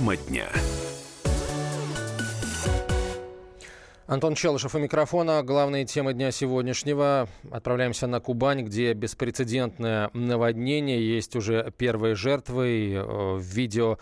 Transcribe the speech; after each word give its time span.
Тема 0.00 0.16
дня. 0.16 0.48
Антон 4.06 4.34
Челышев 4.34 4.74
у 4.74 4.78
микрофона. 4.78 5.42
Главные 5.42 5.84
темы 5.84 6.14
дня 6.14 6.30
сегодняшнего. 6.30 7.28
Отправляемся 7.50 8.06
на 8.06 8.18
Кубань, 8.18 8.62
где 8.62 8.94
беспрецедентное 8.94 10.08
наводнение. 10.14 11.06
Есть 11.06 11.36
уже 11.36 11.70
первые 11.76 12.14
жертвы. 12.14 12.94
Э, 12.94 13.38
видео 13.38 13.98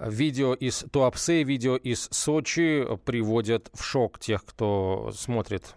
Видео 0.00 0.54
из 0.54 0.84
Туапсе, 0.92 1.42
видео 1.42 1.76
из 1.76 2.08
Сочи 2.12 2.86
приводят 3.04 3.68
в 3.74 3.82
шок 3.82 4.20
тех, 4.20 4.44
кто 4.44 5.10
смотрит 5.12 5.74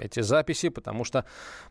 эти 0.00 0.20
записи, 0.20 0.68
потому 0.68 1.02
что 1.02 1.24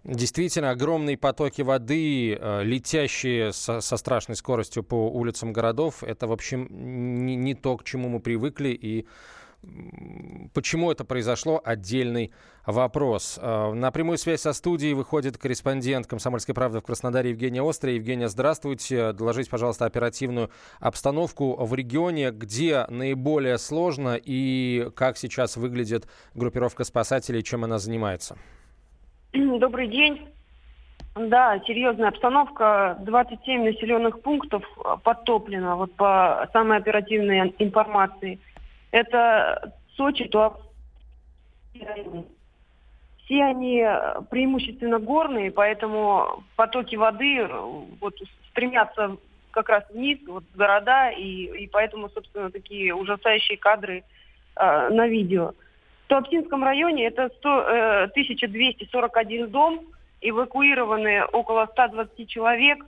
действительно 0.04 0.72
огромные 0.72 1.18
потоки 1.18 1.62
воды, 1.62 2.34
э, 2.34 2.64
летящие 2.64 3.54
со, 3.54 3.80
со 3.80 3.96
страшной 3.96 4.36
скоростью 4.36 4.84
по 4.84 5.10
улицам 5.10 5.54
городов, 5.54 6.04
это, 6.04 6.28
в 6.28 6.34
общем, 6.34 6.68
не, 7.26 7.38
не 7.38 7.56
то, 7.56 7.78
к 7.78 7.86
чему 7.86 8.10
мы 8.10 8.20
привыкли, 8.20 8.70
и 8.70 9.08
Почему 10.54 10.92
это 10.92 11.06
произошло? 11.06 11.62
Отдельный 11.64 12.32
вопрос. 12.66 13.40
Э, 13.42 13.74
на 13.74 13.92
прямую 13.92 14.18
связь 14.18 14.42
со 14.42 14.54
студией 14.54 14.94
выходит 14.94 15.38
корреспондент 15.38 16.08
«Комсомольской 16.08 16.56
правды» 16.56 16.80
в 16.80 16.84
Краснодаре 16.84 17.32
Евгения 17.32 17.68
Острая. 17.68 17.96
Евгения, 17.96 18.28
здравствуйте. 18.28 19.14
Доложите, 19.14 19.50
пожалуйста, 19.50 19.86
оперативную 19.86 20.50
обстановку 20.80 21.56
в 21.64 21.74
регионе, 21.76 22.32
где 22.32 22.86
наиболее 22.90 23.58
сложно 23.58 24.20
и 24.20 24.90
как 24.96 25.18
сейчас 25.18 25.58
выглядит 25.58 26.08
группировка 26.34 26.84
спасателей, 26.84 27.44
чем 27.44 27.64
она 27.64 27.78
занимается. 27.78 28.38
Добрый 29.34 29.88
день. 29.88 30.28
Да, 31.16 31.60
серьезная 31.66 32.10
обстановка. 32.10 32.98
27 33.02 33.64
населенных 33.64 34.22
пунктов 34.22 34.64
подтоплено, 35.04 35.76
вот 35.78 35.94
по 35.94 36.50
самой 36.54 36.78
оперативной 36.78 37.54
информации– 37.60 38.40
это 38.92 39.74
Сочи, 39.96 40.28
то 40.28 40.62
все 43.26 43.44
они 43.44 43.86
преимущественно 44.30 45.00
горные, 45.00 45.52
поэтому 45.52 46.44
потоки 46.56 46.96
воды 46.96 47.48
вот, 48.00 48.16
стремятся 48.52 49.18
как 49.52 49.70
раз 49.70 49.84
вниз, 49.90 50.20
вот, 50.28 50.44
в 50.54 50.58
города, 50.58 51.10
и, 51.10 51.64
и 51.64 51.68
поэтому, 51.68 52.10
собственно, 52.10 52.52
такие 52.52 52.94
ужасающие 52.94 53.58
кадры 53.58 54.04
э, 54.56 54.90
на 54.90 55.08
видео. 55.08 55.54
В 56.06 56.10
Туапсинском 56.10 56.64
районе 56.64 57.06
это 57.06 57.30
100, 57.40 57.50
э, 57.50 58.04
1241 58.12 59.50
дом, 59.50 59.82
эвакуированы 60.22 61.26
около 61.26 61.66
120 61.72 62.30
человек, 62.30 62.86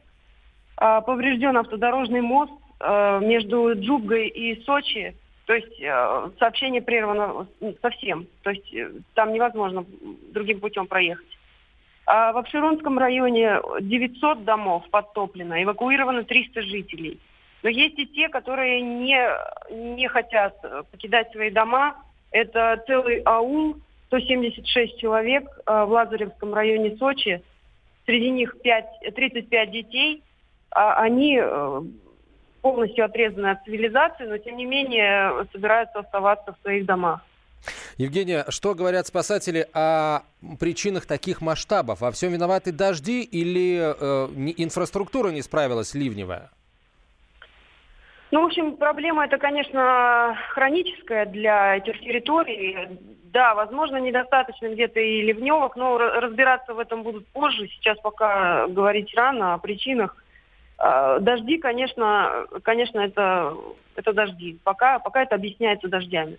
э, 0.79 1.01
поврежден 1.05 1.57
автодорожный 1.57 2.21
мост 2.21 2.53
э, 2.79 3.19
между 3.21 3.73
Джубгой 3.73 4.27
и 4.27 4.63
Сочи, 4.63 5.15
то 5.49 5.55
есть 5.55 5.81
э, 5.81 6.29
сообщение 6.37 6.79
прервано 6.79 7.47
совсем. 7.81 8.27
То 8.43 8.51
есть 8.51 8.71
э, 8.71 8.91
там 9.15 9.33
невозможно 9.33 9.83
другим 10.31 10.59
путем 10.59 10.85
проехать. 10.85 11.25
А 12.05 12.33
в 12.33 12.37
Обширонском 12.37 12.99
районе 12.99 13.59
900 13.81 14.43
домов 14.43 14.83
подтоплено, 14.91 15.59
эвакуировано 15.59 16.23
300 16.23 16.61
жителей. 16.61 17.19
Но 17.63 17.69
есть 17.69 17.97
и 17.97 18.05
те, 18.05 18.29
которые 18.29 18.81
не, 18.83 19.19
не 19.71 20.07
хотят 20.07 20.55
покидать 20.91 21.31
свои 21.31 21.49
дома. 21.49 21.95
Это 22.29 22.83
целый 22.85 23.23
аул, 23.25 23.75
176 24.09 24.99
человек 24.99 25.49
э, 25.65 25.83
в 25.83 25.89
Лазаревском 25.89 26.53
районе 26.53 26.95
Сочи. 26.97 27.41
Среди 28.05 28.29
них 28.29 28.55
5, 28.61 29.15
35 29.15 29.71
детей. 29.71 30.21
А 30.69 31.01
они 31.01 31.41
полностью 32.61 33.05
отрезаны 33.05 33.51
от 33.51 33.63
цивилизации, 33.63 34.25
но 34.25 34.37
тем 34.37 34.57
не 34.57 34.65
менее 34.65 35.45
собираются 35.51 35.99
оставаться 35.99 36.53
в 36.53 36.61
своих 36.61 36.85
домах. 36.85 37.21
Евгения, 37.97 38.45
что 38.49 38.73
говорят 38.73 39.07
спасатели 39.07 39.67
о 39.73 40.21
причинах 40.59 41.05
таких 41.05 41.41
масштабов? 41.41 42.01
Во 42.01 42.11
всем 42.11 42.31
виноваты 42.31 42.71
дожди 42.71 43.21
или 43.21 43.79
э, 43.79 44.27
инфраструктура 44.57 45.29
не 45.29 45.41
справилась 45.41 45.93
ливневая? 45.93 46.49
Ну, 48.31 48.43
в 48.43 48.45
общем, 48.45 48.77
проблема 48.77 49.25
это, 49.25 49.37
конечно, 49.37 50.37
хроническая 50.51 51.25
для 51.25 51.77
этих 51.77 51.99
территорий. 51.99 52.77
Да, 53.23 53.55
возможно, 53.55 53.97
недостаточно 53.97 54.67
где-то 54.67 54.99
и 54.99 55.21
ливневых, 55.21 55.75
но 55.75 55.97
разбираться 55.97 56.73
в 56.73 56.79
этом 56.79 57.03
будут 57.03 57.27
позже. 57.27 57.67
Сейчас 57.67 57.97
пока 57.99 58.67
говорить 58.67 59.13
рано 59.15 59.55
о 59.55 59.57
причинах. 59.57 60.15
А, 60.79 61.19
дожди, 61.19 61.57
конечно, 61.57 62.47
конечно, 62.63 62.99
это, 63.01 63.53
это 63.95 64.13
дожди. 64.13 64.57
Пока, 64.63 64.99
пока 64.99 65.23
это 65.23 65.35
объясняется 65.35 65.89
дождями. 65.89 66.37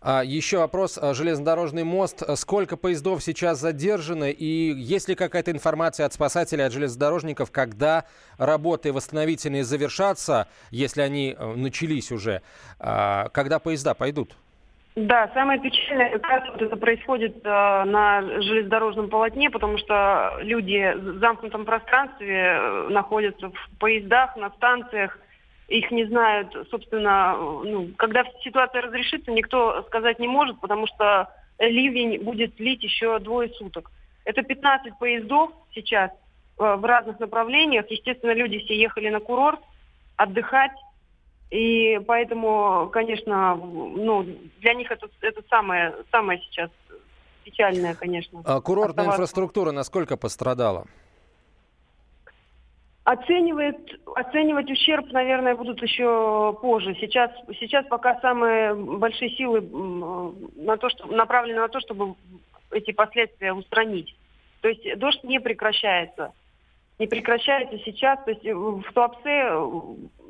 А, 0.00 0.24
еще 0.24 0.58
вопрос. 0.58 0.98
А, 1.00 1.14
железнодорожный 1.14 1.84
мост. 1.84 2.22
Сколько 2.36 2.76
поездов 2.76 3.22
сейчас 3.22 3.60
задержано? 3.60 4.30
И 4.30 4.72
есть 4.72 5.08
ли 5.08 5.14
какая-то 5.14 5.52
информация 5.52 6.06
от 6.06 6.12
спасателей, 6.12 6.66
от 6.66 6.72
железнодорожников, 6.72 7.52
когда 7.52 8.04
работы 8.36 8.92
восстановительные 8.92 9.62
завершатся, 9.62 10.48
если 10.72 11.02
они 11.02 11.36
э, 11.38 11.54
начались 11.54 12.10
уже? 12.10 12.42
А, 12.80 13.28
когда 13.28 13.60
поезда 13.60 13.94
пойдут? 13.94 14.36
Да, 15.06 15.30
самое 15.32 15.60
печальное, 15.60 16.10
как 16.18 16.28
раз 16.28 16.48
вот 16.48 16.60
это 16.60 16.76
происходит 16.76 17.36
э, 17.44 17.48
на 17.84 18.20
железнодорожном 18.42 19.08
полотне, 19.08 19.48
потому 19.48 19.78
что 19.78 20.38
люди 20.40 20.92
в 20.92 21.20
замкнутом 21.20 21.64
пространстве 21.64 22.36
э, 22.36 22.88
находятся 22.90 23.50
в 23.50 23.78
поездах, 23.78 24.34
на 24.36 24.50
станциях, 24.50 25.16
их 25.68 25.88
не 25.92 26.04
знают, 26.06 26.52
собственно, 26.68 27.36
ну, 27.36 27.90
когда 27.96 28.24
ситуация 28.42 28.82
разрешится, 28.82 29.30
никто 29.30 29.84
сказать 29.84 30.18
не 30.18 30.26
может, 30.26 30.58
потому 30.58 30.88
что 30.88 31.28
ливень 31.60 32.20
будет 32.24 32.58
лить 32.58 32.82
еще 32.82 33.20
двое 33.20 33.50
суток. 33.50 33.92
Это 34.24 34.42
15 34.42 34.98
поездов 34.98 35.52
сейчас 35.74 36.10
э, 36.10 36.74
в 36.74 36.84
разных 36.84 37.20
направлениях. 37.20 37.88
Естественно, 37.88 38.32
люди 38.32 38.58
все 38.58 38.76
ехали 38.76 39.10
на 39.10 39.20
курорт 39.20 39.60
отдыхать, 40.16 40.72
и 41.50 41.98
поэтому, 42.06 42.90
конечно, 42.92 43.54
ну, 43.56 44.26
для 44.60 44.74
них 44.74 44.90
это, 44.90 45.08
это 45.20 45.42
самое, 45.48 45.94
самое 46.10 46.40
сейчас 46.40 46.70
печальное, 47.44 47.94
конечно. 47.94 48.42
А 48.44 48.60
курортная 48.60 49.04
оставаться. 49.04 49.22
инфраструктура 49.22 49.72
насколько 49.72 50.16
пострадала? 50.16 50.86
Оценивает, 53.04 53.78
оценивать 54.14 54.70
ущерб, 54.70 55.10
наверное, 55.12 55.54
будут 55.54 55.80
еще 55.82 56.54
позже. 56.60 56.94
Сейчас, 57.00 57.30
сейчас 57.58 57.86
пока 57.86 58.20
самые 58.20 58.74
большие 58.74 59.30
силы 59.30 59.62
на 59.62 60.76
то, 60.76 60.90
что, 60.90 61.06
направлены 61.06 61.60
на 61.60 61.68
то, 61.68 61.80
чтобы 61.80 62.16
эти 62.70 62.90
последствия 62.92 63.54
устранить. 63.54 64.14
То 64.60 64.68
есть 64.68 64.98
дождь 64.98 65.24
не 65.24 65.40
прекращается 65.40 66.34
не 66.98 67.06
прекращается 67.06 67.78
сейчас. 67.84 68.22
То 68.24 68.30
есть 68.30 68.44
э, 68.44 68.54
в 68.54 68.84
Туапсе 68.92 69.20
э, 69.24 69.70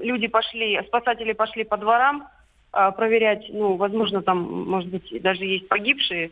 люди 0.01 0.27
пошли, 0.27 0.81
спасатели 0.87 1.33
пошли 1.33 1.65
по 1.65 1.77
дворам 1.77 2.29
а, 2.71 2.91
проверять, 2.91 3.47
ну, 3.49 3.77
возможно, 3.77 4.23
там, 4.23 4.67
может 4.69 4.91
быть, 4.91 5.23
даже 5.23 5.45
есть 5.45 5.69
погибшие. 5.69 6.31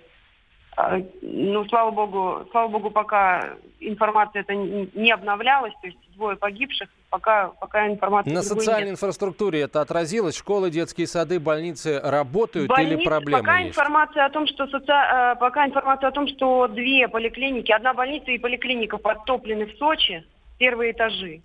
А, 0.77 0.99
ну, 1.23 1.65
слава 1.69 1.91
богу, 1.91 2.47
слава 2.51 2.69
богу, 2.69 2.91
пока 2.91 3.55
информация 3.81 4.43
это 4.43 4.55
не 4.55 5.11
обновлялась, 5.11 5.73
то 5.81 5.87
есть 5.87 5.99
двое 6.15 6.37
погибших, 6.37 6.91
пока, 7.09 7.49
пока 7.49 7.89
информация... 7.89 8.35
На 8.35 8.43
социальной 8.43 8.91
нет. 8.91 8.93
инфраструктуре 8.93 9.63
это 9.63 9.81
отразилось? 9.81 10.37
Школы, 10.37 10.71
детские 10.71 11.07
сады, 11.07 11.41
больницы 11.41 11.99
работают 12.03 12.69
Больницы, 12.69 12.95
или 12.95 13.05
проблемы 13.05 13.43
пока 13.43 13.59
есть? 13.59 13.71
информация 13.71 14.27
о 14.27 14.31
том, 14.31 14.47
что 14.47 14.67
соци... 14.67 14.93
Э, 14.93 15.37
пока 15.41 15.67
информация 15.67 16.09
о 16.09 16.13
том, 16.13 16.29
что 16.29 16.69
две 16.69 17.09
поликлиники, 17.09 17.73
одна 17.73 17.95
больница 17.95 18.31
и 18.31 18.39
поликлиника 18.39 18.99
подтоплены 18.99 19.67
в 19.67 19.79
Сочи, 19.79 20.25
первые 20.59 20.93
этажи. 20.93 21.41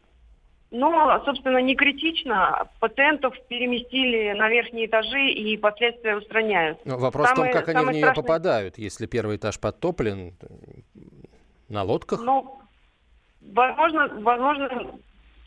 Но, 0.71 1.21
собственно, 1.25 1.57
не 1.57 1.75
критично. 1.75 2.69
Пациентов 2.79 3.35
переместили 3.50 4.31
на 4.31 4.47
верхние 4.47 4.85
этажи 4.85 5.27
и 5.27 5.57
последствия 5.57 6.15
устраняют. 6.15 6.79
Но 6.85 6.97
вопрос 6.97 7.27
самое, 7.27 7.51
в 7.51 7.53
том, 7.53 7.62
как 7.62 7.75
они 7.75 7.85
в 7.85 7.91
нее 7.91 8.03
страшное... 8.03 8.23
попадают, 8.23 8.77
если 8.77 9.06
первый 9.06 9.35
этаж 9.35 9.59
подтоплен 9.59 10.33
на 11.68 11.83
лодках? 11.83 12.21
Ну, 12.23 12.57
возможно, 13.41 14.09
возможно, 14.21 14.91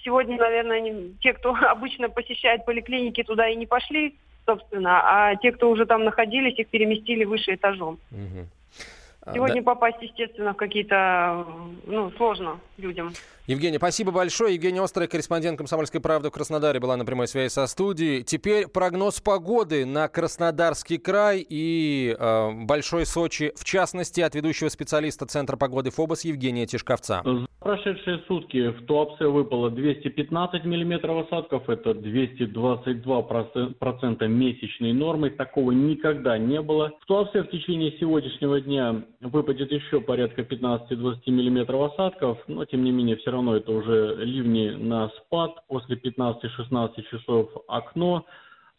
сегодня, 0.04 0.36
наверное, 0.36 0.76
они, 0.76 1.14
те, 1.22 1.32
кто 1.32 1.54
обычно 1.70 2.10
посещает 2.10 2.66
поликлиники, 2.66 3.22
туда 3.22 3.48
и 3.48 3.56
не 3.56 3.66
пошли, 3.66 4.18
собственно, 4.44 5.00
а 5.04 5.36
те, 5.36 5.52
кто 5.52 5.70
уже 5.70 5.86
там 5.86 6.04
находились, 6.04 6.58
их 6.58 6.68
переместили 6.68 7.24
выше 7.24 7.54
этажом. 7.54 7.98
Угу. 8.10 9.32
Сегодня 9.32 9.62
да. 9.62 9.72
попасть, 9.72 10.02
естественно, 10.02 10.52
в 10.52 10.56
какие-то, 10.56 11.46
ну, 11.86 12.10
сложно 12.10 12.60
людям. 12.76 13.12
Евгений, 13.46 13.76
спасибо 13.76 14.10
большое. 14.10 14.54
Евгений 14.54 14.80
Острый, 14.80 15.06
корреспондент 15.06 15.58
«Комсомольской 15.58 16.00
правды» 16.00 16.30
в 16.30 16.32
Краснодаре, 16.32 16.80
была 16.80 16.96
на 16.96 17.04
прямой 17.04 17.28
связи 17.28 17.52
со 17.52 17.66
студией. 17.66 18.22
Теперь 18.22 18.68
прогноз 18.68 19.20
погоды 19.20 19.84
на 19.84 20.08
Краснодарский 20.08 20.96
край 20.96 21.44
и 21.46 22.16
э, 22.18 22.50
Большой 22.64 23.04
Сочи, 23.04 23.52
в 23.54 23.64
частности, 23.64 24.22
от 24.22 24.34
ведущего 24.34 24.70
специалиста 24.70 25.26
Центра 25.26 25.58
погоды 25.58 25.90
ФОБОС 25.90 26.24
Евгения 26.24 26.66
Тишковца. 26.66 27.22
прошедшие 27.60 28.22
сутки 28.28 28.68
в 28.68 28.86
Туапсе 28.86 29.26
выпало 29.26 29.70
215 29.70 30.64
миллиметров 30.64 31.26
осадков, 31.26 31.68
это 31.68 31.90
222% 31.90 34.26
месячной 34.26 34.94
нормы, 34.94 35.28
такого 35.28 35.72
никогда 35.72 36.38
не 36.38 36.62
было. 36.62 36.92
В 37.02 37.04
Туапсе 37.04 37.42
в 37.42 37.50
течение 37.50 37.92
сегодняшнего 38.00 38.58
дня 38.62 39.02
выпадет 39.20 39.70
еще 39.70 40.00
порядка 40.00 40.40
15-20 40.40 41.18
миллиметров 41.26 41.92
осадков, 41.92 42.38
но 42.48 42.64
тем 42.64 42.84
не 42.84 42.90
менее 42.90 43.16
все 43.16 43.33
равно 43.34 43.56
это 43.56 43.72
уже 43.72 44.16
ливни 44.18 44.70
на 44.70 45.08
спад, 45.10 45.52
после 45.68 45.96
15-16 45.96 47.02
часов 47.10 47.50
окно, 47.68 48.24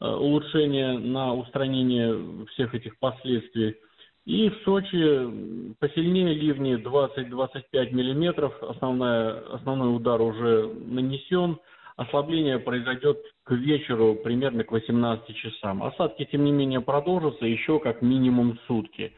э, 0.01 0.07
улучшение 0.07 0.97
на 0.97 1.33
устранение 1.33 2.45
всех 2.47 2.73
этих 2.75 2.97
последствий. 2.99 3.77
И 4.25 4.49
в 4.49 4.63
Сочи 4.63 5.75
посильнее 5.79 6.33
ливни 6.33 6.75
20-25 6.75 7.91
миллиметров. 7.91 8.53
Основная, 8.63 9.39
основной 9.53 9.95
удар 9.95 10.19
уже 10.19 10.67
нанесен. 10.67 11.59
Ослабление 11.95 12.59
произойдет 12.59 13.19
к 13.43 13.51
вечеру 13.51 14.15
примерно 14.15 14.63
к 14.63 14.71
18 14.71 15.35
часам. 15.35 15.83
Осадки, 15.83 16.27
тем 16.29 16.43
не 16.43 16.51
менее, 16.51 16.81
продолжатся 16.81 17.45
еще 17.45 17.79
как 17.79 18.01
минимум 18.01 18.59
сутки. 18.67 19.13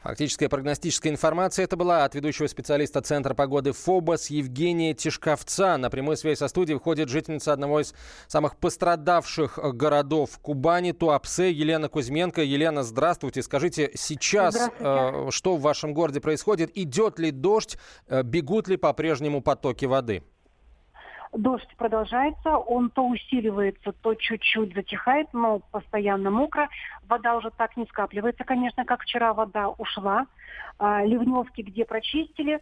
Фактическая 0.00 0.48
прогностическая 0.48 1.12
информация 1.12 1.64
это 1.64 1.76
была 1.76 2.04
от 2.04 2.14
ведущего 2.14 2.46
специалиста 2.46 3.02
Центра 3.02 3.34
погоды 3.34 3.72
ФОБОС 3.72 4.30
Евгения 4.30 4.94
Тишковца. 4.94 5.76
На 5.76 5.90
прямой 5.90 6.16
связь 6.16 6.38
со 6.38 6.48
студией 6.48 6.78
входит 6.78 7.08
жительница 7.08 7.52
одного 7.52 7.80
из 7.80 7.94
самых 8.26 8.56
пострадавших 8.56 9.58
городов 9.74 10.38
Кубани, 10.40 10.92
Туапсе, 10.92 11.52
Елена 11.52 11.88
Кузьменко. 11.88 12.42
Елена, 12.42 12.82
здравствуйте. 12.82 13.42
Скажите, 13.42 13.90
сейчас 13.94 14.70
э, 14.78 15.28
что 15.30 15.56
в 15.56 15.60
вашем 15.60 15.92
городе 15.92 16.20
происходит? 16.20 16.70
Идет 16.74 17.18
ли 17.18 17.30
дождь? 17.30 17.76
Э, 18.08 18.22
бегут 18.22 18.68
ли 18.68 18.76
по-прежнему 18.76 19.42
потоки 19.42 19.84
воды? 19.84 20.22
Дождь 21.32 21.68
продолжается, 21.76 22.56
он 22.56 22.90
то 22.90 23.06
усиливается, 23.06 23.92
то 23.92 24.14
чуть-чуть 24.14 24.74
затихает, 24.74 25.28
но 25.32 25.60
постоянно 25.70 26.30
мокро. 26.30 26.68
Вода 27.08 27.36
уже 27.36 27.50
так 27.50 27.76
не 27.76 27.86
скапливается, 27.86 28.42
конечно, 28.44 28.84
как 28.84 29.02
вчера 29.02 29.32
вода 29.32 29.68
ушла. 29.68 30.26
А, 30.78 31.04
ливневки, 31.04 31.60
где 31.60 31.84
прочистили, 31.84 32.60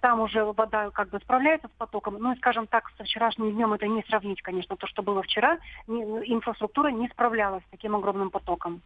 там 0.00 0.20
уже 0.20 0.44
вода 0.44 0.90
как 0.90 1.10
бы 1.10 1.18
справляется 1.20 1.68
с 1.68 1.78
потоком. 1.78 2.16
Ну 2.18 2.34
скажем 2.36 2.66
так, 2.66 2.90
со 2.96 3.04
вчерашним 3.04 3.52
днем 3.52 3.72
это 3.72 3.86
не 3.86 4.02
сравнить, 4.08 4.42
конечно, 4.42 4.76
то, 4.76 4.86
что 4.86 5.02
было 5.02 5.22
вчера. 5.22 5.58
Инфраструктура 5.86 6.88
не 6.88 7.06
справлялась 7.08 7.62
с 7.64 7.70
таким 7.70 7.94
огромным 7.94 8.30
потоком. 8.30 8.82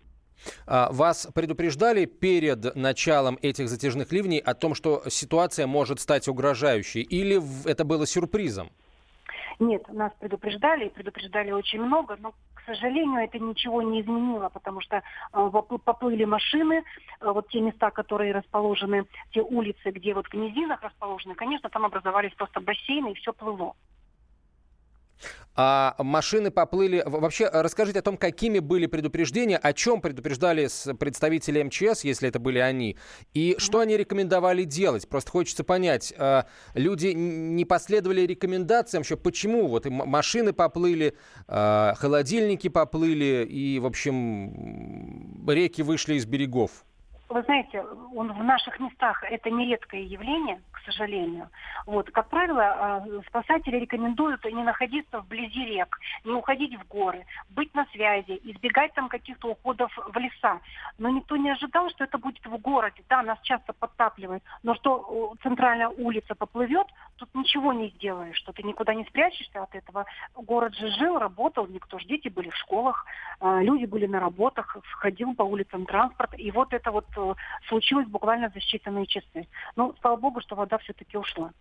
А, 0.66 0.90
вас 0.92 1.28
предупреждали 1.34 2.04
перед 2.04 2.74
началом 2.74 3.38
этих 3.42 3.68
затяжных 3.68 4.12
ливней 4.12 4.38
о 4.38 4.54
том, 4.54 4.74
что 4.74 5.02
ситуация 5.08 5.66
может 5.66 6.00
стать 6.00 6.28
угрожающей? 6.28 7.02
Или 7.02 7.40
это 7.64 7.84
было 7.84 8.06
сюрпризом? 8.06 8.70
Нет, 9.58 9.88
нас 9.88 10.12
предупреждали, 10.18 10.86
и 10.86 10.90
предупреждали 10.90 11.50
очень 11.50 11.80
много, 11.80 12.16
но, 12.20 12.32
к 12.54 12.62
сожалению, 12.66 13.24
это 13.24 13.38
ничего 13.38 13.82
не 13.82 14.00
изменило, 14.00 14.48
потому 14.48 14.80
что 14.80 14.96
э, 14.96 15.50
поплыли 15.84 16.24
машины, 16.24 16.84
э, 17.20 17.30
вот 17.30 17.48
те 17.48 17.60
места, 17.60 17.90
которые 17.90 18.32
расположены, 18.32 19.06
те 19.32 19.42
улицы, 19.42 19.90
где 19.90 20.14
вот 20.14 20.26
в 20.26 20.34
низинах 20.34 20.82
расположены, 20.82 21.34
конечно, 21.34 21.68
там 21.70 21.84
образовались 21.84 22.34
просто 22.34 22.60
бассейны, 22.60 23.12
и 23.12 23.14
все 23.14 23.32
плыло. 23.32 23.74
А 25.54 25.94
машины 25.98 26.50
поплыли... 26.50 27.02
Вообще, 27.04 27.48
расскажите 27.52 27.98
о 27.98 28.02
том, 28.02 28.16
какими 28.16 28.58
были 28.58 28.86
предупреждения, 28.86 29.58
о 29.58 29.72
чем 29.74 30.00
предупреждали 30.00 30.68
представители 30.94 31.62
МЧС, 31.62 32.04
если 32.04 32.28
это 32.28 32.38
были 32.38 32.58
они, 32.58 32.96
и 33.34 33.56
что 33.58 33.80
они 33.80 33.96
рекомендовали 33.96 34.64
делать. 34.64 35.08
Просто 35.08 35.30
хочется 35.30 35.62
понять, 35.62 36.14
а, 36.16 36.46
люди 36.74 37.08
не 37.08 37.66
последовали 37.66 38.22
рекомендациям, 38.22 39.02
еще 39.02 39.16
почему 39.16 39.68
вот 39.68 39.84
машины 39.86 40.54
поплыли, 40.54 41.14
а, 41.48 41.94
холодильники 41.96 42.68
поплыли, 42.68 43.46
и, 43.48 43.78
в 43.78 43.84
общем, 43.84 45.46
реки 45.46 45.82
вышли 45.82 46.14
из 46.14 46.24
берегов. 46.24 46.84
Вы 47.28 47.42
знаете, 47.44 47.82
он 48.14 48.30
в 48.32 48.44
наших 48.44 48.78
местах 48.78 49.22
это 49.24 49.50
нередкое 49.50 50.02
явление, 50.02 50.60
сожалению. 50.84 51.48
Вот, 51.86 52.10
как 52.10 52.28
правило, 52.28 52.62
а, 52.62 53.04
спасатели 53.28 53.76
рекомендуют 53.76 54.44
не 54.44 54.62
находиться 54.62 55.20
вблизи 55.20 55.64
рек, 55.64 55.98
не 56.24 56.32
уходить 56.32 56.78
в 56.78 56.86
горы, 56.88 57.24
быть 57.50 57.74
на 57.74 57.86
связи, 57.86 58.40
избегать 58.44 58.92
там 58.94 59.08
каких-то 59.08 59.48
уходов 59.48 59.92
в 59.96 60.16
леса. 60.18 60.60
Но 60.98 61.08
никто 61.08 61.36
не 61.36 61.50
ожидал, 61.50 61.90
что 61.90 62.04
это 62.04 62.18
будет 62.18 62.44
в 62.44 62.56
городе. 62.58 63.02
Да, 63.08 63.22
нас 63.22 63.38
часто 63.42 63.72
подтапливает, 63.72 64.42
но 64.62 64.74
что 64.74 65.34
центральная 65.42 65.88
улица 65.88 66.34
поплывет, 66.34 66.86
тут 67.16 67.28
ничего 67.34 67.72
не 67.72 67.88
сделаешь, 67.90 68.36
что 68.36 68.52
ты 68.52 68.62
никуда 68.62 68.94
не 68.94 69.04
спрячешься 69.04 69.62
от 69.62 69.74
этого. 69.74 70.06
Город 70.34 70.74
же 70.74 70.88
жил, 70.98 71.18
работал, 71.18 71.66
никто 71.66 71.98
же 71.98 72.06
дети 72.06 72.28
были 72.28 72.50
в 72.50 72.56
школах, 72.56 73.06
а, 73.40 73.62
люди 73.62 73.86
были 73.86 74.06
на 74.06 74.20
работах, 74.20 74.76
ходил 74.98 75.34
по 75.34 75.42
улицам 75.42 75.86
транспорт, 75.86 76.32
и 76.38 76.50
вот 76.50 76.72
это 76.72 76.90
вот 76.90 77.06
э, 77.16 77.34
случилось 77.68 78.06
буквально 78.06 78.50
за 78.50 78.58
считанные 78.60 79.06
часы. 79.06 79.48
Ну, 79.76 79.94
слава 80.00 80.16
богу, 80.16 80.40
что 80.40 80.56
вода 80.56 80.71
все-таки 80.78 81.16
ушла. 81.16 81.52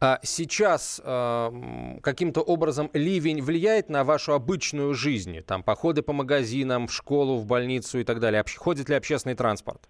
А 0.00 0.18
сейчас 0.22 1.00
э, 1.04 1.98
каким-то 2.02 2.40
образом 2.40 2.90
ливень 2.92 3.42
влияет 3.42 3.88
на 3.88 4.04
вашу 4.04 4.32
обычную 4.32 4.94
жизнь? 4.94 5.40
Там 5.40 5.62
походы 5.62 6.02
по 6.02 6.12
магазинам, 6.12 6.86
в 6.86 6.92
школу, 6.92 7.36
в 7.36 7.46
больницу 7.46 7.98
и 7.98 8.04
так 8.04 8.20
далее. 8.20 8.44
Ходит 8.56 8.88
ли 8.88 8.94
общественный 8.94 9.34
транспорт? 9.34 9.88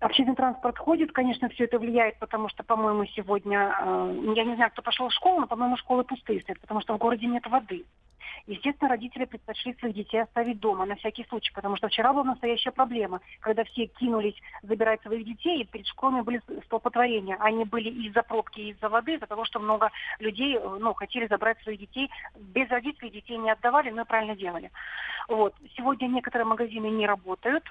Общественный 0.00 0.36
транспорт 0.36 0.78
ходит, 0.78 1.12
конечно, 1.12 1.48
все 1.48 1.64
это 1.64 1.78
влияет, 1.78 2.18
потому 2.18 2.48
что, 2.50 2.62
по-моему, 2.62 3.06
сегодня, 3.06 3.74
э, 3.80 4.32
я 4.36 4.44
не 4.44 4.54
знаю, 4.54 4.70
кто 4.70 4.82
пошел 4.82 5.08
в 5.08 5.14
школу, 5.14 5.40
но, 5.40 5.46
по-моему, 5.46 5.76
школы 5.76 6.04
пустые 6.04 6.42
стоят, 6.42 6.60
потому 6.60 6.82
что 6.82 6.94
в 6.94 6.98
городе 6.98 7.26
нет 7.26 7.46
воды. 7.46 7.84
Естественно, 8.46 8.90
родители 8.90 9.24
предпочли 9.24 9.74
своих 9.74 9.94
детей 9.94 10.22
оставить 10.22 10.60
дома 10.60 10.84
на 10.86 10.96
всякий 10.96 11.24
случай, 11.24 11.52
потому 11.52 11.76
что 11.76 11.88
вчера 11.88 12.12
была 12.12 12.24
настоящая 12.24 12.72
проблема, 12.72 13.20
когда 13.40 13.64
все 13.64 13.86
кинулись 13.86 14.36
забирать 14.62 15.02
своих 15.02 15.24
детей, 15.24 15.62
и 15.62 15.64
перед 15.64 15.86
школами 15.86 16.22
были 16.22 16.42
столпотворения. 16.66 17.36
Они 17.40 17.64
были 17.64 17.88
из-за 18.06 18.22
пробки, 18.22 18.60
из-за 18.60 18.88
воды, 18.88 19.14
из-за 19.14 19.26
того, 19.26 19.44
что 19.44 19.60
много 19.60 19.90
людей 20.18 20.58
ну, 20.58 20.94
хотели 20.94 21.26
забрать 21.26 21.60
своих 21.62 21.80
детей. 21.80 22.10
Без 22.38 22.68
родителей 22.68 23.10
детей 23.10 23.36
не 23.38 23.50
отдавали, 23.50 23.90
но 23.90 24.04
правильно 24.04 24.36
делали. 24.36 24.70
Вот. 25.28 25.54
Сегодня 25.76 26.06
некоторые 26.08 26.46
магазины 26.46 26.86
не 26.86 27.06
работают, 27.06 27.64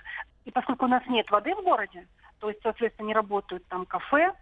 и 0.45 0.51
поскольку 0.51 0.85
у 0.85 0.89
нас 0.89 1.03
нет 1.07 1.29
воды 1.29 1.53
в 1.55 1.63
городе, 1.63 2.07
то 2.39 2.49
есть, 2.49 2.61
соответственно, 2.63 3.07
не 3.07 3.13
работают 3.13 3.65
там 3.67 3.85
кафе, 3.85 4.33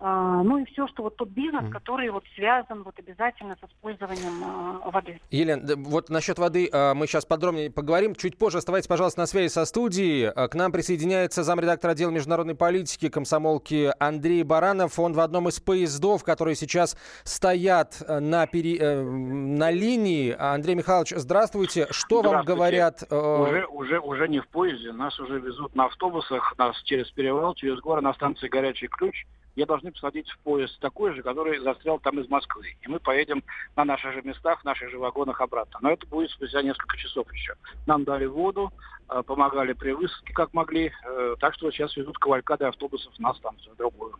ну 0.00 0.58
и 0.58 0.64
все, 0.64 0.86
что 0.88 1.02
вот 1.02 1.16
тот 1.16 1.28
бизнес, 1.28 1.64
mm. 1.64 1.70
который 1.70 2.08
вот 2.10 2.24
связан 2.34 2.82
вот 2.82 2.98
обязательно 2.98 3.56
с 3.60 3.68
использованием 3.68 4.42
а, 4.42 4.90
воды. 4.90 5.20
Елена, 5.30 5.62
вот 5.76 6.08
насчет 6.08 6.38
воды 6.38 6.70
а, 6.72 6.94
мы 6.94 7.06
сейчас 7.06 7.26
подробнее 7.26 7.70
поговорим. 7.70 8.14
Чуть 8.14 8.38
позже 8.38 8.58
оставайтесь, 8.58 8.88
пожалуйста, 8.88 9.20
на 9.20 9.26
связи 9.26 9.48
со 9.48 9.64
студией. 9.66 10.32
К 10.48 10.54
нам 10.54 10.72
присоединяется 10.72 11.42
замредактор 11.42 11.90
отдела 11.90 12.10
международной 12.10 12.54
политики 12.54 13.08
комсомолки 13.08 13.92
Андрей 13.98 14.42
Баранов. 14.42 14.98
Он 14.98 15.12
в 15.12 15.20
одном 15.20 15.48
из 15.48 15.60
поездов, 15.60 16.24
которые 16.24 16.54
сейчас 16.54 16.96
стоят 17.24 18.02
на, 18.08 18.46
пере... 18.46 18.78
Э, 18.78 19.02
на 19.02 19.70
линии. 19.70 20.34
Андрей 20.38 20.76
Михайлович, 20.76 21.12
здравствуйте. 21.16 21.86
Что 21.90 22.20
здравствуйте. 22.20 22.36
вам 22.36 22.44
говорят? 22.44 23.04
Э, 23.10 23.16
уже, 23.16 23.66
уже, 23.66 24.00
уже 24.00 24.28
не 24.28 24.40
в 24.40 24.48
поезде. 24.48 24.92
Нас 24.92 25.18
уже 25.20 25.38
везут 25.40 25.74
на 25.74 25.86
автобусах, 25.86 26.54
нас 26.58 26.80
через 26.84 27.10
перевал, 27.10 27.54
через 27.54 27.78
горы 27.80 28.00
на 28.00 28.14
станции 28.14 28.48
«Горячий 28.48 28.88
ключ» 28.88 29.26
я 29.56 29.66
должны 29.66 29.92
посадить 29.92 30.28
в 30.30 30.38
поезд 30.38 30.78
такой 30.80 31.14
же, 31.14 31.22
который 31.22 31.58
застрял 31.58 31.98
там 31.98 32.20
из 32.20 32.28
Москвы. 32.28 32.76
И 32.82 32.88
мы 32.88 33.00
поедем 33.00 33.42
на 33.76 33.84
наших 33.84 34.12
же 34.14 34.22
местах, 34.22 34.60
в 34.60 34.64
наших 34.64 34.90
же 34.90 34.98
вагонах 34.98 35.40
обратно. 35.40 35.78
Но 35.82 35.90
это 35.90 36.06
будет 36.06 36.30
спустя 36.30 36.62
несколько 36.62 36.96
часов 36.96 37.32
еще. 37.32 37.54
Нам 37.86 38.04
дали 38.04 38.26
воду, 38.26 38.72
э, 39.08 39.22
помогали 39.26 39.72
при 39.72 39.92
высадке, 39.92 40.32
как 40.32 40.54
могли. 40.54 40.92
Э, 41.04 41.36
так 41.40 41.54
что 41.54 41.70
сейчас 41.70 41.96
везут 41.96 42.18
кавалькады 42.18 42.64
автобусов 42.64 43.12
на 43.18 43.34
станцию 43.34 43.74
другую. 43.76 44.14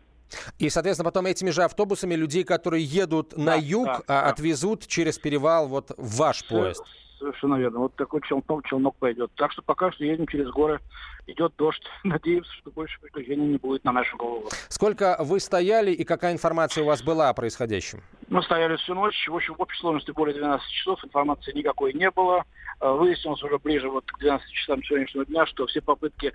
И, 0.58 0.68
соответственно, 0.68 1.10
потом 1.10 1.26
этими 1.26 1.50
же 1.50 1.62
автобусами 1.62 2.14
людей, 2.14 2.44
которые 2.44 2.84
едут 2.84 3.30
да, 3.36 3.42
на 3.42 3.54
юг, 3.56 3.86
да, 3.86 3.96
а, 3.96 4.02
да. 4.06 4.30
отвезут 4.30 4.86
через 4.86 5.18
перевал 5.18 5.68
вот 5.68 5.90
в 5.96 6.16
ваш 6.16 6.46
поезд. 6.46 6.84
Совершенно 7.20 7.56
верно. 7.56 7.80
Вот 7.80 7.94
такой 7.96 8.22
челнок, 8.22 8.66
челнок 8.66 8.96
пойдет. 8.96 9.30
Так 9.36 9.52
что 9.52 9.60
пока 9.60 9.92
что 9.92 10.04
едем 10.04 10.26
через 10.26 10.48
горы. 10.48 10.80
Идет 11.26 11.52
дождь. 11.58 11.82
Надеемся, 12.04 12.50
что 12.54 12.70
больше 12.70 12.98
приключений 13.00 13.46
не 13.46 13.58
будет 13.58 13.84
на 13.84 13.92
нашу 13.92 14.16
голову. 14.16 14.48
Сколько 14.68 15.16
вы 15.20 15.38
стояли 15.38 15.92
и 15.92 16.04
какая 16.04 16.32
информация 16.32 16.82
у 16.82 16.86
вас 16.86 17.02
была 17.02 17.28
о 17.28 17.34
происходящем? 17.34 18.02
Мы 18.30 18.42
стояли 18.44 18.76
всю 18.76 18.94
ночь. 18.94 19.26
В 19.28 19.34
общем, 19.34 19.54
в 19.54 19.60
общей 19.60 19.80
сложности 19.80 20.12
более 20.12 20.34
12 20.34 20.66
часов. 20.70 21.04
Информации 21.04 21.52
никакой 21.52 21.92
не 21.92 22.10
было. 22.10 22.44
Э, 22.80 22.92
выяснилось 22.92 23.42
уже 23.42 23.58
ближе 23.58 23.90
вот 23.90 24.04
к 24.06 24.18
12 24.20 24.48
часам 24.52 24.82
сегодняшнего 24.84 25.26
дня, 25.26 25.44
что 25.46 25.66
все 25.66 25.80
попытки 25.80 26.32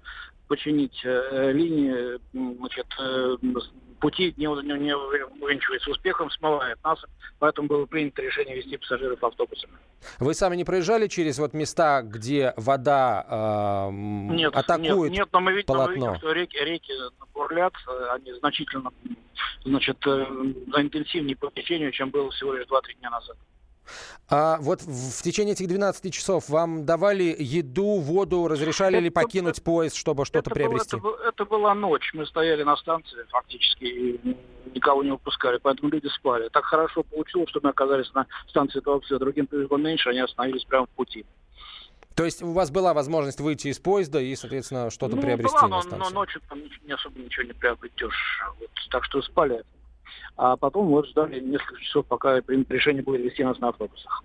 починить 0.47 0.99
э, 1.03 1.51
линии, 1.53 2.19
значит, 2.33 2.87
э, 2.99 3.37
пути 3.99 4.33
не, 4.37 4.45
не, 4.45 4.79
не 4.79 4.95
увенчивается 4.95 5.89
успехом, 5.89 6.29
смывает 6.31 6.77
нас, 6.83 6.99
поэтому 7.39 7.67
было 7.67 7.85
принято 7.85 8.21
решение 8.21 8.57
вести 8.57 8.77
пассажиров 8.77 9.23
автобусами. 9.23 9.73
Вы 10.19 10.33
сами 10.33 10.55
не 10.55 10.65
проезжали 10.65 11.07
через 11.07 11.39
вот 11.39 11.53
места, 11.53 12.01
где 12.03 12.53
вода 12.57 13.87
э, 13.89 13.91
нет, 13.93 14.55
атакует 14.55 15.11
нет, 15.11 15.19
нет, 15.19 15.29
но 15.31 15.39
мы 15.39 15.53
видим, 15.53 15.67
полотно? 15.67 15.95
Мы 15.95 15.95
видим, 15.95 16.15
что 16.17 16.31
реки, 16.33 16.57
реки 16.57 16.93
бурлят, 17.33 17.73
они 18.11 18.33
значительно 18.33 18.91
значит, 19.65 19.97
интенсивнее 20.05 21.35
по 21.35 21.49
течению, 21.51 21.84
чем 21.91 22.09
было 22.09 22.29
всего 22.31 22.53
лишь 22.53 22.65
2-3 22.67 22.99
дня 22.99 23.09
назад. 23.09 23.37
А 24.27 24.57
вот 24.59 24.81
в 24.81 25.21
течение 25.21 25.53
этих 25.53 25.67
12 25.67 26.11
часов 26.13 26.49
вам 26.49 26.85
давали 26.85 27.35
еду, 27.37 27.99
воду, 27.99 28.47
разрешали 28.47 28.97
это, 28.97 29.03
ли 29.03 29.09
покинуть 29.11 29.63
поезд, 29.63 29.95
чтобы 29.95 30.25
что-то 30.25 30.49
приобрести? 30.49 30.97
Был, 30.97 31.13
это, 31.15 31.29
это 31.29 31.45
была 31.45 31.75
ночь. 31.75 32.11
Мы 32.13 32.25
стояли 32.25 32.63
на 32.63 32.75
станции 32.77 33.23
фактически 33.29 33.83
и 33.85 34.37
никого 34.73 35.03
не 35.03 35.11
выпускали, 35.11 35.59
поэтому 35.61 35.89
люди 35.89 36.07
спали. 36.07 36.49
Так 36.49 36.65
хорошо 36.65 37.03
получилось, 37.03 37.49
что 37.49 37.59
мы 37.61 37.69
оказались 37.69 38.11
на 38.13 38.25
станции 38.47 38.79
Туапсе. 38.79 39.19
Другим 39.19 39.45
повезло 39.45 39.77
меньше, 39.77 40.09
они 40.09 40.19
остановились 40.19 40.65
прямо 40.65 40.87
в 40.87 40.89
пути. 40.89 41.25
То 42.15 42.23
есть 42.23 42.41
у 42.41 42.53
вас 42.53 42.71
была 42.71 42.93
возможность 42.93 43.41
выйти 43.41 43.67
из 43.67 43.77
поезда 43.77 44.21
и, 44.21 44.33
соответственно, 44.35 44.89
что-то 44.89 45.17
ну, 45.17 45.21
приобрести 45.21 45.53
была, 45.53 45.67
на 45.67 45.81
станции? 45.81 45.99
но 45.99 46.09
ночью 46.21 46.41
там 46.49 46.59
не 46.85 46.93
особо 46.93 47.19
ничего 47.19 47.45
не 47.45 47.53
приобретешь. 47.53 48.41
Вот, 48.57 48.69
так 48.89 49.03
что 49.03 49.21
спали 49.21 49.63
а 50.37 50.57
потом 50.57 50.87
вот 50.87 51.07
ждали 51.07 51.39
несколько 51.39 51.81
часов, 51.81 52.05
пока 52.05 52.41
примут 52.41 52.69
решение 52.71 53.03
будет 53.03 53.21
вести 53.21 53.43
нас 53.43 53.59
на 53.59 53.69
автобусах. 53.69 54.23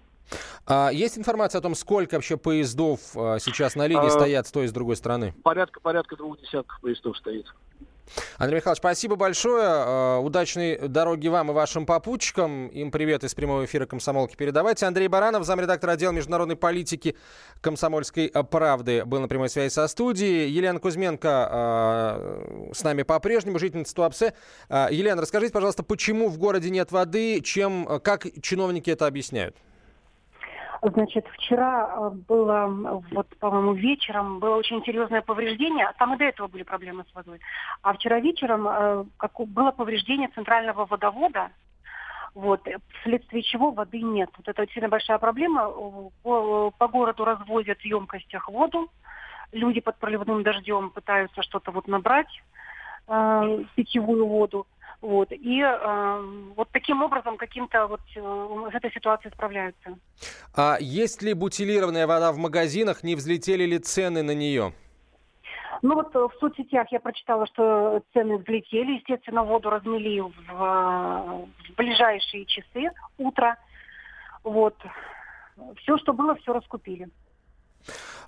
А 0.67 0.91
есть 0.93 1.19
информация 1.19 1.59
о 1.59 1.63
том, 1.63 1.75
сколько 1.75 2.15
вообще 2.15 2.37
поездов 2.37 3.01
а, 3.17 3.39
сейчас 3.39 3.75
на 3.75 3.87
линии 3.87 4.07
а, 4.07 4.11
стоят 4.11 4.47
с 4.47 4.53
той 4.53 4.67
и 4.67 4.69
с 4.69 4.73
другой 4.73 4.97
стороны? 4.97 5.35
Порядка, 5.43 5.81
порядка 5.81 6.17
двух 6.17 6.41
десятков 6.41 6.81
поездов 6.81 7.17
стоит. 7.19 7.47
Андрей 8.39 8.57
Михайлович, 8.57 8.79
спасибо 8.79 9.17
большое. 9.17 9.65
А, 9.67 10.19
удачной 10.19 10.89
дороги 10.89 11.29
вам 11.29 11.51
и 11.51 11.55
вашим 11.55 11.87
попутчикам. 11.87 12.69
Им 12.69 12.91
привет 12.91 13.25
из 13.25 13.35
прямого 13.35 13.65
эфира 13.65 13.87
«Комсомолки» 13.87 14.37
передавайте. 14.37 14.87
Андрей 14.87 15.09
Баранов, 15.09 15.45
замредактор 15.45 15.91
отдела 15.91 16.13
международной 16.13 16.57
политики 16.57 17.17
«Комсомольской 17.61 18.31
правды» 18.51 19.05
был 19.05 19.21
на 19.21 19.29
прямой 19.29 19.49
связи 19.49 19.73
со 19.73 19.87
студией. 19.89 20.51
Елена 20.51 20.79
Кузьменко 20.81 21.49
э, 21.51 22.73
с 22.75 22.83
нами 22.83 23.03
по-прежнему, 23.03 23.59
жительница 23.59 23.95
Туапсе. 23.95 24.35
Э, 24.69 24.89
Елена, 24.91 25.23
расскажите, 25.23 25.53
пожалуйста, 25.53 25.83
почему 25.83 26.29
в 26.29 26.39
городе 26.39 26.71
нет 26.71 26.93
воды, 26.93 27.41
чем, 27.41 28.01
как 28.03 28.27
чиновники 28.43 28.91
это 28.91 29.07
объясняют? 29.07 29.57
Значит, 30.83 31.27
вчера 31.35 31.91
э, 31.95 32.11
было, 32.11 32.67
вот, 33.13 33.27
по-моему, 33.39 33.75
вечером 33.75 34.39
было 34.39 34.57
очень 34.57 34.83
серьезное 34.85 35.21
повреждение. 35.21 35.93
Там 35.99 36.15
и 36.15 36.17
до 36.17 36.25
этого 36.25 36.49
были 36.49 36.63
проблемы 36.63 37.05
с 37.11 37.15
водой. 37.15 37.41
А 37.83 37.93
вчера 37.93 38.19
вечером 38.19 38.67
э, 38.67 39.05
как, 39.19 39.33
было 39.41 39.73
повреждение 39.73 40.29
центрального 40.29 40.87
водовода, 40.87 41.51
вот, 42.35 42.67
вследствие 43.01 43.43
чего 43.43 43.73
воды 43.73 44.01
нет. 44.01 44.31
Вот 44.39 44.49
это 44.49 44.63
очень 44.63 44.87
большая 44.89 45.19
проблема. 45.19 45.71
По, 46.23 46.71
по 46.71 46.89
городу 46.89 47.25
развозят 47.25 47.81
в 47.81 47.85
емкостях 47.85 48.49
воду. 48.49 48.89
Люди 49.53 49.81
под 49.81 49.99
проливным 49.99 50.43
дождем 50.43 50.91
пытаются 50.91 51.43
что-то 51.43 51.73
вот 51.73 51.89
набрать, 51.89 52.43
э, 53.07 53.65
питьевую 53.75 54.27
воду. 54.27 54.67
Вот. 55.01 55.33
И 55.33 55.61
э, 55.61 56.53
вот 56.57 56.69
таким 56.73 57.03
образом 57.03 57.39
каким-то 57.39 57.87
вот 57.87 58.01
э, 58.15 58.71
с 58.71 58.75
этой 58.75 58.93
ситуацией 58.93 59.33
справляются. 59.33 59.97
А 60.55 60.77
есть 60.79 61.23
ли 61.23 61.33
бутилированная 61.33 62.07
вода 62.07 62.33
в 62.33 62.37
магазинах? 62.37 63.03
Не 63.03 63.15
взлетели 63.15 63.65
ли 63.65 63.79
цены 63.79 64.23
на 64.23 64.35
нее? 64.35 64.75
Ну 65.83 65.95
вот 65.95 66.15
в 66.15 66.33
соцсетях 66.39 66.93
я 66.93 67.01
прочитала, 67.01 67.47
что 67.47 68.03
цены 68.13 68.37
взлетели. 68.37 68.99
Естественно, 68.99 69.43
воду 69.43 69.71
размели 69.71 70.21
в, 70.21 70.31
в 70.49 71.49
ближайшие 71.77 72.45
часы, 72.45 72.91
утро. 73.17 73.57
Вот. 74.45 74.77
Все, 75.79 75.97
что 75.99 76.13
было, 76.13 76.35
все 76.37 76.53
раскупили. 76.53 77.09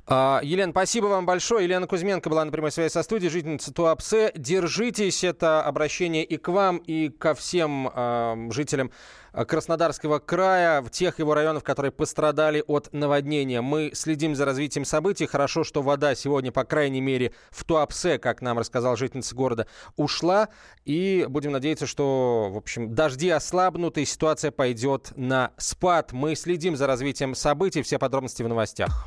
А, 0.05 0.41
Елена, 0.43 0.73
спасибо 0.73 1.07
вам 1.07 1.27
большое. 1.27 1.65
Елена 1.65 1.87
Кузьменко 1.87 2.29
была 2.29 2.45
на 2.45 2.51
прямой 2.51 2.73
связи 2.73 2.93
со 2.93 3.03
студией, 3.03 3.31
жительница 3.31 3.73
Туапсе. 3.73 4.33
Держитесь, 4.35 5.23
это 5.23 5.63
обращение 5.63 6.25
и 6.25 6.37
к 6.37 6.49
вам, 6.49 6.79
и 6.79 7.09
ко 7.09 7.35
всем 7.35 7.89
э, 7.95 8.49
жителям 8.51 8.91
Краснодарского 9.33 10.19
края, 10.19 10.83
в 10.83 10.91
тех 10.91 11.19
его 11.19 11.35
районах, 11.35 11.63
которые 11.63 11.93
пострадали 11.93 12.63
от 12.67 12.93
наводнения. 12.93 13.63
Мы 13.63 13.93
следим 13.95 14.35
за 14.35 14.45
развитием 14.45 14.85
событий. 14.85 15.27
Хорошо, 15.27 15.65
что 15.65 15.83
вода 15.83 16.15
сегодня, 16.15 16.53
по 16.53 16.65
крайней 16.65 17.01
мере, 17.01 17.33
в 17.51 17.65
Туапсе, 17.65 18.19
как 18.19 18.43
нам 18.43 18.59
рассказал 18.59 18.97
жительница 18.97 19.35
города, 19.35 19.67
ушла. 19.97 20.49
И 20.85 21.25
будем 21.29 21.53
надеяться, 21.53 21.87
что, 21.87 22.51
в 22.53 22.57
общем, 22.57 22.95
дожди 22.95 23.31
ослабнут, 23.31 23.97
и 23.97 24.05
ситуация 24.05 24.51
пойдет 24.51 25.13
на 25.17 25.53
спад. 25.57 26.13
Мы 26.13 26.35
следим 26.35 26.77
за 26.77 26.87
развитием 26.87 27.35
событий. 27.35 27.83
Все 27.83 27.99
подробности 27.99 28.43
в 28.43 28.49
новостях. 28.49 29.07